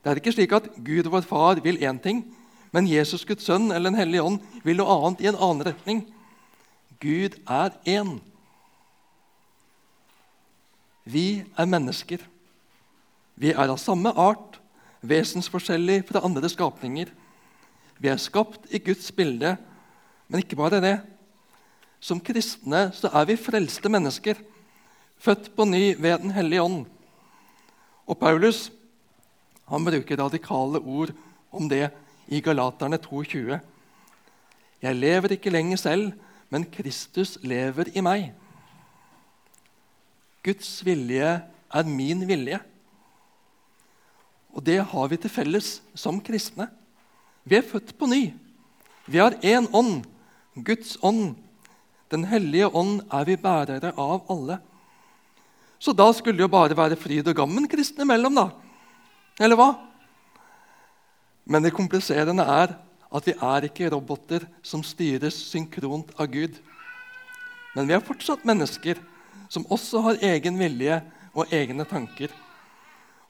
Det 0.00 0.10
er 0.10 0.18
ikke 0.18 0.32
slik 0.32 0.52
at 0.56 0.70
Gud, 0.80 1.10
vår 1.12 1.26
Far, 1.28 1.60
vil 1.62 1.78
én 1.84 1.98
ting, 2.02 2.24
men 2.72 2.88
Jesus, 2.88 3.24
Guds 3.26 3.44
sønn 3.44 3.70
eller 3.70 3.90
Den 3.90 3.98
hellige 3.98 4.22
ånd 4.22 4.40
vil 4.64 4.78
noe 4.78 4.94
annet 4.96 5.22
i 5.22 5.30
en 5.30 5.38
annen 5.38 5.66
retning. 5.66 6.02
Gud 7.00 7.38
er 7.48 7.72
én. 7.88 8.18
Vi 11.04 11.42
er 11.56 11.68
mennesker. 11.68 12.20
Vi 13.40 13.54
er 13.54 13.70
av 13.72 13.78
samme 13.80 14.12
art, 14.12 14.58
vesensforskjellig 15.00 16.02
fra 16.10 16.20
andre 16.26 16.48
skapninger. 16.52 17.08
Vi 18.00 18.08
er 18.08 18.20
skapt 18.20 18.68
i 18.68 18.80
Guds 18.84 19.08
bilde, 19.16 19.54
men 20.28 20.44
ikke 20.44 20.58
bare 20.60 20.82
det. 20.84 20.98
Som 22.00 22.20
kristne 22.20 22.90
så 22.96 23.08
er 23.12 23.26
vi 23.28 23.40
frelste 23.40 23.88
mennesker, 23.92 24.36
født 25.20 25.50
på 25.56 25.64
ny 25.68 25.96
ved 25.96 26.20
Den 26.20 26.36
hellige 26.36 26.62
ånd. 26.62 26.84
Og 28.06 28.18
Paulus 28.18 28.70
han 29.70 29.84
bruker 29.86 30.18
radikale 30.18 30.80
ord 30.80 31.12
om 31.52 31.68
det 31.68 31.90
i 32.28 32.40
Galaterne 32.40 32.98
2,20. 32.98 33.60
Jeg 34.82 34.96
lever 34.96 35.36
ikke 35.36 35.52
lenger 35.52 35.78
selv, 35.78 36.12
men 36.50 36.66
Kristus 36.66 37.36
lever 37.46 37.92
i 37.94 38.02
meg. 38.04 38.30
Guds 40.44 40.80
vilje 40.84 41.32
er 41.46 41.88
min 41.88 42.24
vilje. 42.26 42.58
Og 44.50 44.64
det 44.66 44.80
har 44.92 45.10
vi 45.10 45.18
til 45.20 45.30
felles 45.30 45.68
som 45.94 46.18
kristne. 46.24 46.66
Vi 47.46 47.58
er 47.58 47.66
født 47.66 47.94
på 47.98 48.08
ny. 48.10 48.22
Vi 49.06 49.20
har 49.20 49.38
én 49.46 49.68
ånd, 49.72 50.02
Guds 50.54 50.96
ånd. 51.06 51.36
Den 52.10 52.26
hellige 52.26 52.66
ånd 52.66 53.04
er 53.06 53.28
vi 53.28 53.38
bærere 53.38 53.92
av 53.94 54.26
alle. 54.32 54.58
Så 55.80 55.94
da 55.96 56.10
skulle 56.12 56.36
det 56.36 56.44
jo 56.44 56.52
bare 56.52 56.76
være 56.76 56.98
fryd 56.98 57.30
og 57.30 57.38
gammen 57.38 57.68
kristne 57.70 58.04
imellom, 58.04 58.36
da. 58.36 58.50
Eller 59.40 59.56
hva? 59.56 59.70
Men 61.50 61.64
det 61.64 61.72
kompliserende 61.74 62.44
er 62.44 62.74
at 63.10 63.26
vi 63.26 63.34
er 63.34 63.66
ikke 63.66 63.90
roboter 63.90 64.46
som 64.62 64.84
styres 64.86 65.38
synkront 65.50 66.12
av 66.20 66.30
Gud. 66.30 66.54
Men 67.74 67.88
vi 67.88 67.96
er 67.96 68.04
fortsatt 68.04 68.46
mennesker 68.46 69.00
som 69.50 69.66
også 69.70 70.02
har 70.06 70.22
egen 70.30 70.58
vilje 70.60 71.00
og 71.34 71.50
egne 71.54 71.86
tanker. 71.88 72.30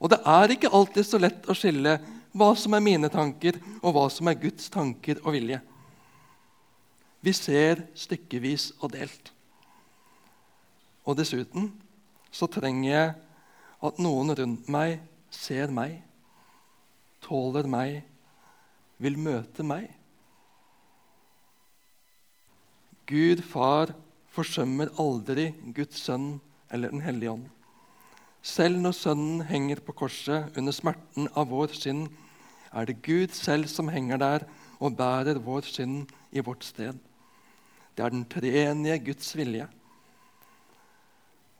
Og 0.01 0.09
det 0.13 0.21
er 0.25 0.53
ikke 0.53 0.71
alltid 0.73 1.05
så 1.05 1.19
lett 1.21 1.49
å 1.49 1.57
skille 1.57 1.97
hva 2.31 2.53
som 2.55 2.73
er 2.77 2.83
mine 2.83 3.09
tanker, 3.11 3.57
og 3.81 3.93
hva 3.95 4.05
som 4.13 4.29
er 4.31 4.39
Guds 4.39 4.69
tanker 4.71 5.19
og 5.25 5.35
vilje. 5.35 5.59
Vi 7.21 7.33
ser 7.37 7.83
stykkevis 7.97 8.71
og 8.79 8.93
delt. 8.95 9.33
Og 11.05 11.17
dessuten 11.17 11.69
så 12.33 12.47
trenger 12.49 12.89
jeg 12.89 13.11
at 13.81 13.99
noen 14.01 14.33
rundt 14.37 14.69
meg 14.71 15.01
ser 15.33 15.73
meg, 15.73 15.99
tåler 17.21 17.69
meg, 17.69 18.01
vil 19.01 19.17
møte 19.17 19.65
meg. 19.65 19.89
Gud 23.09 23.41
Far 23.43 23.95
forsømmer 24.31 24.93
aldri 25.01 25.49
Guds 25.75 26.05
Sønn 26.05 26.37
eller 26.71 26.93
Den 26.93 27.01
hellige 27.03 27.33
ånd. 27.33 27.47
Selv 28.41 28.79
når 28.81 28.95
Sønnen 28.97 29.41
henger 29.45 29.81
på 29.85 29.93
korset 29.93 30.55
under 30.57 30.73
smerten 30.73 31.27
av 31.37 31.49
vår 31.51 31.75
synd, 31.77 32.07
er 32.71 32.87
det 32.87 33.01
Gud 33.03 33.35
selv 33.35 33.67
som 33.69 33.91
henger 33.91 34.21
der 34.21 34.45
og 34.79 34.95
bærer 34.97 35.41
vår 35.43 35.67
synd 35.67 36.09
i 36.31 36.41
vårt 36.41 36.63
sted. 36.63 36.95
Det 37.93 38.05
er 38.05 38.13
den 38.13 38.25
treenige 38.25 38.97
Guds 39.11 39.35
vilje. 39.35 39.67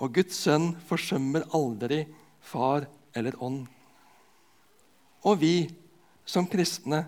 Og 0.01 0.13
Guds 0.15 0.39
sønn 0.39 0.71
forsømmer 0.87 1.45
aldri 1.53 2.05
far 2.41 2.87
eller 3.13 3.35
ånd. 3.43 3.65
Og 5.27 5.41
vi 5.43 5.55
som 6.25 6.47
kristne, 6.49 7.03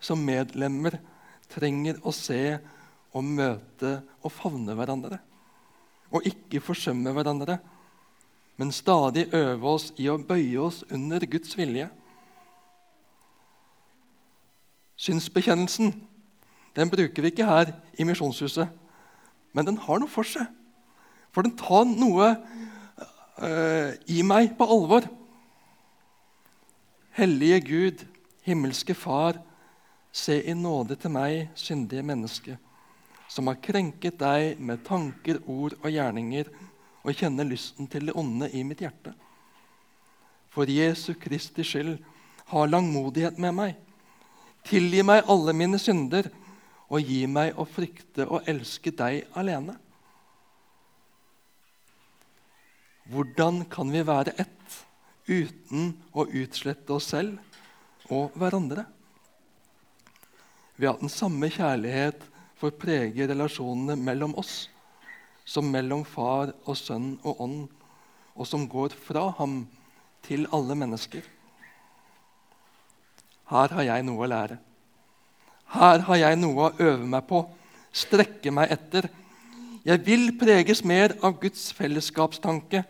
som 0.00 0.22
medlemmer, 0.24 0.98
trenger 1.50 1.98
å 2.06 2.12
se 2.14 2.58
og 3.10 3.26
møte 3.26 3.98
og 4.22 4.32
favne 4.32 4.76
hverandre. 4.78 5.18
Og 6.10 6.26
ikke 6.26 6.62
forsømme 6.64 7.12
hverandre 7.14 7.58
men 8.60 8.72
stadig 8.72 9.34
øve 9.34 9.70
oss 9.72 9.86
i 9.96 10.04
å 10.12 10.18
bøye 10.20 10.58
oss 10.60 10.82
under 10.92 11.24
Guds 11.24 11.54
vilje. 11.56 11.86
Synsbekjennelsen 15.00 15.94
den 16.76 16.90
bruker 16.92 17.24
vi 17.24 17.30
ikke 17.32 17.46
her 17.48 17.70
i 17.96 18.04
Misjonshuset, 18.04 18.68
men 19.56 19.64
den 19.64 19.80
har 19.80 20.02
noe 20.02 20.12
for 20.12 20.28
seg. 20.28 20.44
For 21.32 21.46
den 21.46 21.56
tar 21.56 21.88
noe 21.88 22.28
øh, 23.40 23.96
i 24.12 24.20
meg 24.28 24.52
på 24.58 24.68
alvor. 24.76 25.08
Hellige 27.16 27.62
Gud, 27.64 28.04
himmelske 28.44 28.92
Far, 28.92 29.40
se 30.12 30.40
i 30.42 30.54
nåde 30.54 30.96
til 30.98 31.12
meg, 31.14 31.50
syndige 31.54 32.04
menneske, 32.06 32.56
som 33.30 33.46
har 33.46 33.60
krenket 33.62 34.18
deg 34.18 34.58
med 34.58 34.82
tanker, 34.86 35.38
ord 35.46 35.76
og 35.80 35.90
gjerninger, 35.90 36.50
og 37.00 37.16
kjenner 37.16 37.46
lysten 37.48 37.88
til 37.88 38.10
det 38.10 38.16
onde 38.18 38.50
i 38.52 38.64
mitt 38.66 38.82
hjerte. 38.82 39.14
For 40.50 40.68
Jesu 40.68 41.14
Kristi 41.14 41.64
skyld, 41.64 41.94
ha 42.50 42.64
langmodighet 42.66 43.38
med 43.38 43.54
meg. 43.54 43.76
Tilgi 44.66 45.04
meg 45.06 45.28
alle 45.30 45.54
mine 45.56 45.78
synder, 45.80 46.26
og 46.90 47.06
gi 47.06 47.22
meg 47.30 47.54
å 47.54 47.64
frykte 47.70 48.26
og 48.26 48.48
elske 48.50 48.90
deg 48.90 49.22
alene. 49.38 49.76
Hvordan 53.10 53.64
kan 53.70 53.90
vi 53.90 54.02
være 54.06 54.34
ett 54.38 54.80
uten 55.30 55.94
å 56.10 56.26
utslette 56.26 56.94
oss 56.94 57.12
selv 57.14 57.38
og 58.10 58.34
hverandre? 58.38 58.84
Ved 60.80 60.88
at 60.88 61.02
den 61.02 61.12
samme 61.12 61.50
kjærlighet 61.52 62.22
får 62.56 62.78
prege 62.80 63.26
relasjonene 63.28 63.98
mellom 64.00 64.32
oss 64.40 64.70
som 65.50 65.66
mellom 65.66 66.04
Far 66.06 66.52
og 66.64 66.76
Sønn 66.78 67.16
og 67.26 67.40
Ånd, 67.42 67.60
og 68.38 68.46
som 68.46 68.68
går 68.70 68.94
fra 68.94 69.26
ham 69.40 69.64
til 70.24 70.46
alle 70.54 70.76
mennesker. 70.78 71.24
Her 73.50 73.74
har 73.74 73.86
jeg 73.88 74.04
noe 74.06 74.22
å 74.24 74.28
lære. 74.30 74.60
Her 75.74 76.04
har 76.06 76.20
jeg 76.20 76.38
noe 76.38 76.68
å 76.68 76.74
øve 76.78 77.08
meg 77.10 77.26
på, 77.26 77.42
strekke 77.90 78.52
meg 78.54 78.70
etter. 78.76 79.08
Jeg 79.86 80.04
vil 80.06 80.30
preges 80.38 80.84
mer 80.86 81.16
av 81.26 81.40
Guds 81.42 81.70
fellesskapstanke 81.74 82.84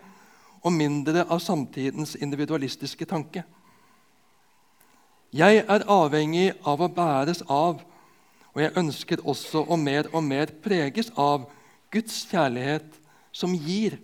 og 0.61 0.75
mindre 0.77 1.25
av 1.25 1.41
samtidens 1.41 2.17
individualistiske 2.21 3.09
tanke. 3.09 3.47
Jeg 5.31 5.63
er 5.63 5.85
avhengig 5.87 6.51
av 6.67 6.81
å 6.83 6.91
bæres 6.91 7.45
av, 7.47 7.83
og 8.51 8.59
jeg 8.59 8.75
ønsker 8.81 9.21
også 9.23 9.63
å 9.63 9.77
mer 9.79 10.09
og 10.11 10.25
mer 10.27 10.51
preges 10.63 11.13
av 11.15 11.45
Guds 11.95 12.25
kjærlighet 12.31 12.97
som 13.31 13.55
gir. 13.55 13.95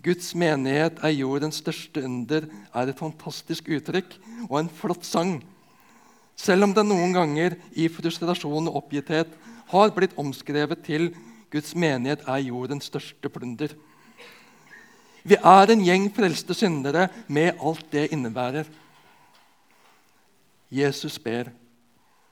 Guds 0.00 0.30
menighet 0.38 1.00
er 1.04 1.12
jordens 1.12 1.58
største 1.60 2.00
under 2.06 2.46
er 2.48 2.88
et 2.88 2.96
fantastisk 2.96 3.68
uttrykk 3.68 4.14
og 4.46 4.56
en 4.62 4.72
flott 4.80 5.04
sang. 5.04 5.40
Selv 6.38 6.68
om 6.68 6.72
det 6.72 6.86
noen 6.86 7.12
ganger 7.12 7.58
i 7.76 7.88
frustrasjon 7.92 8.70
og 8.70 8.84
oppgitthet 8.84 9.32
har 9.74 9.92
blitt 9.92 10.16
omskrevet 10.16 10.86
til 10.86 11.10
Guds 11.52 11.74
menighet 11.76 12.24
er 12.24 12.46
jordens 12.46 12.88
største 12.88 13.28
plunder. 13.32 13.74
Vi 15.24 15.36
er 15.36 15.72
en 15.72 15.84
gjeng 15.84 16.10
frelste 16.14 16.54
syndere 16.54 17.08
med 17.28 17.58
alt 17.60 17.86
det 17.92 18.08
innebærer. 18.12 18.68
Jesus 20.70 21.18
ber, 21.18 21.50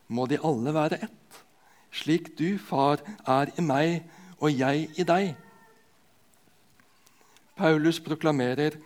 må 0.08 0.26
de 0.26 0.38
alle 0.44 0.74
være 0.74 1.02
ett 1.02 1.26
slik 1.96 2.34
du, 2.38 2.58
far, 2.58 3.00
er 3.26 3.52
i 3.56 3.64
meg 3.64 4.04
og 4.36 4.52
jeg 4.52 4.88
i 4.98 5.06
deg. 5.06 5.34
Paulus 7.56 8.00
proklamerer, 8.00 8.76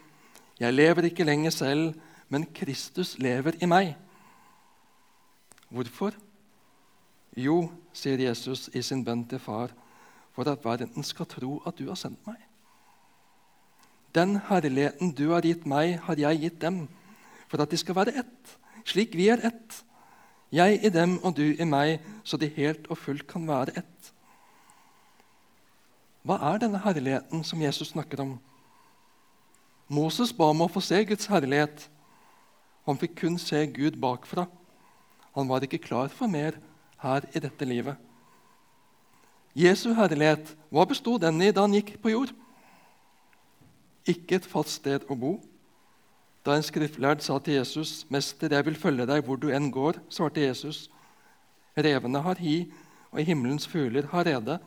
'Jeg 0.61 0.75
lever 0.75 1.03
ikke 1.09 1.25
lenger 1.25 1.51
selv, 1.51 1.95
men 2.29 2.47
Kristus 2.55 3.19
lever 3.19 3.53
i 3.61 3.67
meg'. 3.67 3.97
Hvorfor? 5.71 6.13
Jo, 7.37 7.71
sier 7.93 8.19
Jesus 8.19 8.69
i 8.75 8.83
sin 8.83 9.05
bønn 9.05 9.25
til 9.29 9.39
far, 9.39 9.71
for 10.33 10.45
at 10.51 10.65
verden 10.65 11.03
skal 11.03 11.27
tro 11.27 11.63
at 11.67 11.79
du 11.79 11.89
har 11.89 11.95
sendt 11.95 12.27
meg. 12.27 12.37
Den 14.15 14.41
herligheten 14.49 15.13
du 15.15 15.31
har 15.31 15.47
gitt 15.47 15.67
meg, 15.71 16.01
har 16.03 16.19
jeg 16.19 16.41
gitt 16.43 16.59
dem, 16.63 16.89
for 17.51 17.63
at 17.63 17.71
de 17.71 17.79
skal 17.79 17.95
være 17.95 18.17
ett, 18.23 18.57
slik 18.87 19.15
vi 19.19 19.29
er 19.31 19.43
ett. 19.47 19.83
Jeg 20.51 20.81
i 20.83 20.91
dem 20.91 21.19
og 21.23 21.37
du 21.37 21.53
i 21.55 21.67
meg, 21.67 22.01
så 22.27 22.37
de 22.37 22.51
helt 22.51 22.89
og 22.91 22.99
fullt 22.99 23.27
kan 23.31 23.47
være 23.47 23.77
ett. 23.79 24.13
Hva 26.27 26.41
er 26.51 26.59
denne 26.61 26.83
herligheten 26.83 27.45
som 27.47 27.63
Jesus 27.63 27.95
snakker 27.95 28.21
om? 28.21 28.35
Moses 29.89 30.35
ba 30.37 30.51
om 30.51 30.67
å 30.67 30.71
få 30.71 30.83
se 30.85 30.99
Guds 31.07 31.31
herlighet. 31.31 31.87
Han 32.87 32.99
fikk 32.99 33.17
kun 33.23 33.39
se 33.39 33.63
Gud 33.71 33.97
bakfra. 34.03 34.45
Han 35.39 35.49
var 35.49 35.65
ikke 35.65 35.83
klar 35.83 36.11
for 36.11 36.31
mer 36.31 36.59
her 37.01 37.25
i 37.35 37.43
dette 37.43 37.67
livet. 37.67 37.97
Jesu 39.55 39.93
herlighet, 39.95 40.53
hva 40.71 40.85
bestod 40.87 41.23
den 41.25 41.41
i 41.43 41.51
da 41.55 41.65
han 41.65 41.75
gikk 41.75 41.97
på 42.03 42.13
jord? 42.13 42.35
Ikke 44.09 44.39
et 44.39 44.47
fast 44.49 44.81
sted 44.81 45.05
å 45.09 45.17
bo. 45.19 45.35
Da 46.45 46.55
en 46.57 46.65
skriftlærd 46.65 47.21
sa 47.21 47.39
til 47.39 47.59
Jesus, 47.59 48.07
'Mester, 48.09 48.49
jeg 48.49 48.65
vil 48.65 48.77
følge 48.77 49.07
deg 49.07 49.25
hvor 49.25 49.37
du 49.37 49.51
enn 49.53 49.71
går', 49.71 50.01
svarte 50.09 50.41
Jesus, 50.41 50.89
'Revene 51.77 52.23
har 52.23 52.41
hi, 52.41 52.73
og 53.13 53.25
himmelens 53.25 53.67
fugler 53.67 54.07
har 54.07 54.25
rede, 54.25 54.59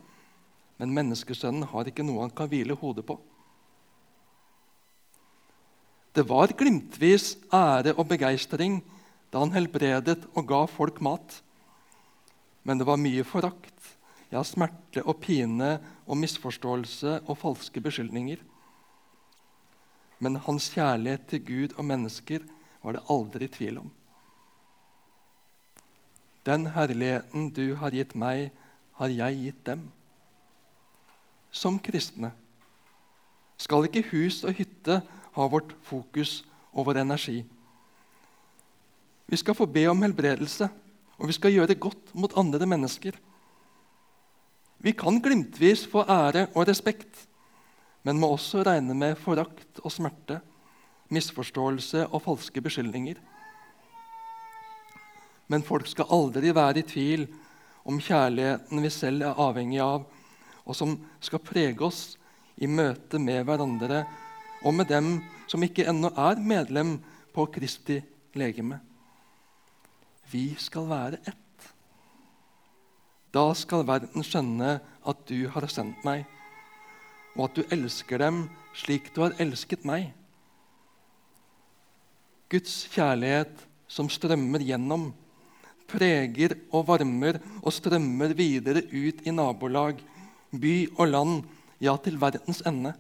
men 0.78 0.94
menneskesønnen 0.94 1.64
har 1.64 1.86
ikke 1.86 2.04
noe 2.06 2.22
han 2.22 2.30
kan 2.30 2.48
hvile 2.48 2.76
hodet 2.76 3.06
på.' 3.06 3.20
Det 6.14 6.30
var 6.30 6.54
glimtvis 6.54 7.38
ære 7.50 7.96
og 7.98 8.06
begeistring 8.08 8.84
da 9.34 9.40
han 9.42 9.54
helbredet 9.56 10.28
og 10.38 10.46
ga 10.46 10.66
folk 10.70 11.02
mat. 11.02 11.42
Men 12.64 12.78
det 12.78 12.86
var 12.86 13.02
mye 13.02 13.24
forakt, 13.26 13.98
ja, 14.30 14.44
smerte 14.46 15.02
og 15.02 15.18
pine 15.26 15.80
og 16.06 16.20
misforståelse 16.22 17.24
og 17.26 17.38
falske 17.42 17.82
beskyldninger. 17.82 18.38
Men 20.24 20.40
hans 20.46 20.70
kjærlighet 20.72 21.26
til 21.28 21.44
Gud 21.48 21.76
og 21.76 21.88
mennesker 21.90 22.46
var 22.84 22.96
det 22.96 23.04
aldri 23.12 23.50
tvil 23.52 23.82
om. 23.82 23.90
Den 26.48 26.68
herligheten 26.76 27.50
du 27.56 27.76
har 27.80 27.96
gitt 27.96 28.16
meg, 28.20 28.52
har 29.00 29.12
jeg 29.12 29.40
gitt 29.42 29.62
dem. 29.68 29.84
Som 31.52 31.80
kristne 31.82 32.32
skal 33.64 33.88
ikke 33.88 34.06
hus 34.12 34.42
og 34.44 34.56
hytte 34.58 35.00
ha 35.34 35.48
vårt 35.50 35.72
fokus 35.88 36.42
og 36.74 36.88
vår 36.90 37.02
energi. 37.04 37.42
Vi 39.28 39.40
skal 39.40 39.56
få 39.58 39.66
be 39.66 39.86
om 39.90 40.02
helbredelse, 40.04 40.68
og 41.18 41.30
vi 41.30 41.36
skal 41.38 41.54
gjøre 41.56 41.80
godt 41.80 42.12
mot 42.14 42.34
andre 42.38 42.68
mennesker. 42.68 43.16
Vi 44.84 44.92
kan 44.92 45.22
glimtvis 45.24 45.86
få 45.88 46.04
ære 46.04 46.48
og 46.54 46.68
respekt, 46.68 47.28
men 48.04 48.20
må 48.20 48.34
også 48.34 48.64
regne 48.68 48.96
med 48.98 49.16
forakt 49.20 49.80
og 49.84 49.92
smerte, 49.94 50.40
misforståelse 51.14 52.08
og 52.10 52.24
falske 52.26 52.62
beskyldninger. 52.64 53.20
Men 55.52 55.64
folk 55.64 55.88
skal 55.88 56.10
aldri 56.12 56.54
være 56.56 56.82
i 56.82 56.88
tvil 56.88 57.28
om 57.88 58.00
kjærligheten 58.02 58.84
vi 58.84 58.92
selv 58.94 59.26
er 59.28 59.40
avhengig 59.40 59.82
av, 59.84 60.06
og 60.64 60.78
som 60.78 60.96
skal 61.24 61.44
prege 61.44 61.84
oss 61.84 62.16
i 62.56 62.70
møte 62.70 63.20
med 63.20 63.44
hverandre 63.48 64.04
og 64.64 64.76
med 64.78 64.88
dem 64.92 65.18
som 65.52 65.64
ikke 65.64 65.86
ennå 65.92 66.14
er 66.16 66.40
medlem 66.40 66.96
på 67.36 67.46
Kristi 67.52 68.00
legeme. 68.40 68.80
Vi 70.32 70.54
skal 70.58 70.88
være 70.90 71.20
ett. 71.28 71.40
Da 73.34 73.50
skal 73.58 73.86
verden 73.86 74.24
skjønne 74.26 74.78
at 74.80 75.26
du 75.28 75.50
har 75.52 75.68
sendt 75.70 76.06
meg 76.08 76.24
og 77.34 77.48
at 77.48 77.58
du 77.58 77.74
elsker 77.74 78.22
dem 78.22 78.46
slik 78.78 79.12
du 79.14 79.24
har 79.26 79.36
elsket 79.42 79.86
meg. 79.88 80.12
Guds 82.54 82.84
kjærlighet 82.94 83.64
som 83.90 84.10
strømmer 84.10 84.62
gjennom, 84.66 85.12
preger 85.90 86.56
og 86.74 86.88
varmer 86.90 87.40
og 87.62 87.74
strømmer 87.74 88.34
videre 88.38 88.86
ut 88.90 89.22
i 89.26 89.34
nabolag, 89.34 90.00
by 90.54 90.76
og 90.98 91.08
land, 91.10 91.40
ja, 91.82 91.96
til 91.98 92.20
verdens 92.22 92.62
ende. 92.66 92.94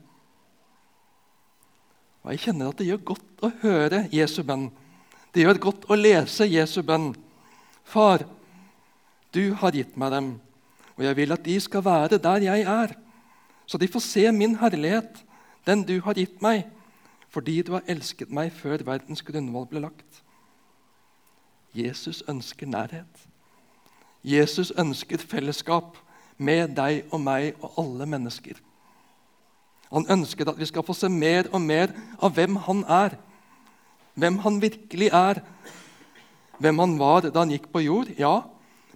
Og 2.24 2.32
Jeg 2.34 2.44
kjenner 2.46 2.72
at 2.72 2.80
det 2.80 2.88
gjør 2.88 3.04
godt 3.14 3.44
å 3.44 3.52
høre 3.62 4.06
Jesu 4.14 4.42
bønn. 4.48 4.70
Det 5.34 5.44
gjør 5.44 5.60
godt 5.62 5.86
å 5.92 5.98
lese 5.98 6.48
Jesu 6.48 6.82
bønn. 6.86 7.12
Far, 7.84 8.24
du 9.34 9.54
har 9.60 9.76
gitt 9.76 9.98
meg 10.00 10.14
dem, 10.14 10.28
og 10.96 11.04
jeg 11.04 11.18
vil 11.18 11.34
at 11.36 11.46
de 11.46 11.58
skal 11.62 11.84
være 11.86 12.22
der 12.22 12.46
jeg 12.46 12.66
er 12.70 12.94
så 13.74 13.80
de 13.82 13.88
får 13.90 14.04
se 14.06 14.32
min 14.32 14.52
herlighet, 14.62 15.24
den 15.66 15.82
du 15.82 15.96
har 16.06 16.14
gitt 16.14 16.44
meg, 16.46 16.68
fordi 17.34 17.64
du 17.66 17.72
har 17.74 17.88
elsket 17.90 18.30
meg 18.30 18.52
før 18.54 18.84
verdens 18.86 19.26
grunnvoll 19.26 19.66
ble 19.72 19.82
lagt. 19.82 20.20
Jesus 21.74 22.22
ønsker 22.30 22.70
nærhet. 22.70 23.26
Jesus 24.22 24.70
ønsker 24.78 25.18
fellesskap 25.18 25.98
med 26.38 26.78
deg 26.78 27.10
og 27.10 27.26
meg 27.26 27.58
og 27.66 27.82
alle 27.82 28.06
mennesker. 28.14 28.62
Han 29.90 30.06
ønsker 30.06 30.54
at 30.54 30.62
vi 30.62 30.70
skal 30.70 30.86
få 30.86 30.94
se 30.94 31.10
mer 31.10 31.50
og 31.50 31.66
mer 31.66 31.98
av 32.22 32.38
hvem 32.38 32.62
han 32.70 32.86
er. 32.86 33.18
Hvem 34.14 34.38
han 34.46 34.62
virkelig 34.62 35.10
er. 35.10 35.42
Hvem 36.62 36.86
han 36.86 37.00
var 37.02 37.26
da 37.26 37.40
han 37.40 37.58
gikk 37.58 37.72
på 37.74 37.88
jord, 37.90 38.14
ja, 38.22 38.44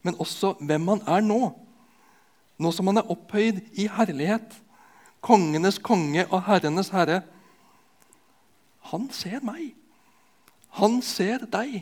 men 0.05 0.21
også 0.21 0.53
hvem 0.61 0.93
han 0.93 1.07
er 1.09 1.25
nå 1.25 1.47
nå 2.57 2.71
som 2.73 2.89
han 2.89 3.01
er 3.01 3.11
opphøyd 3.13 3.61
i 3.77 3.87
herlighet, 3.91 4.55
kongenes 5.27 5.81
konge 5.83 6.23
og 6.31 6.45
herrenes 6.47 6.93
herre. 6.95 7.21
Han 8.93 9.09
ser 9.11 9.43
meg. 9.43 9.75
Han 10.79 11.01
ser 11.03 11.43
deg. 11.51 11.81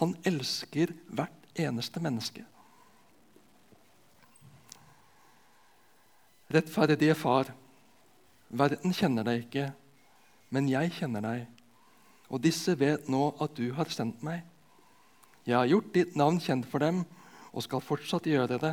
Han 0.00 0.16
elsker 0.26 0.92
hvert 1.14 1.56
eneste 1.56 2.02
menneske. 2.02 2.44
Rettferdige 6.52 7.14
Far, 7.18 7.48
verden 8.54 8.92
kjenner 8.94 9.26
deg 9.26 9.46
ikke, 9.46 9.70
men 10.54 10.68
jeg 10.70 10.92
kjenner 10.94 11.24
deg, 11.24 11.40
og 12.30 12.42
disse 12.44 12.76
vet 12.78 13.08
nå 13.10 13.32
at 13.42 13.56
du 13.58 13.64
har 13.74 13.90
sendt 13.90 14.22
meg. 14.26 14.44
Jeg 15.46 15.56
har 15.58 15.66
gjort 15.70 15.90
ditt 15.94 16.14
navn 16.18 16.38
kjent 16.42 16.68
for 16.70 16.82
dem 16.82 17.02
og 17.50 17.64
skal 17.66 17.82
fortsatt 17.82 18.28
gjøre 18.30 18.60
det 18.62 18.72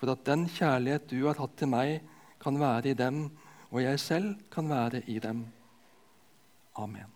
for 0.00 0.12
at 0.12 0.26
den 0.26 0.44
kjærlighet 0.50 1.06
du 1.10 1.20
har 1.28 1.38
hatt 1.38 1.54
til 1.58 1.70
meg, 1.70 2.02
kan 2.40 2.60
være 2.60 2.90
i 2.90 2.94
dem, 2.94 3.30
og 3.70 3.82
jeg 3.82 4.00
selv 4.00 4.36
kan 4.52 4.68
være 4.68 5.02
i 5.06 5.18
dem. 5.18 5.46
Amen. 6.76 7.15